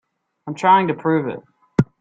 [0.47, 1.39] I'm trying to prove it.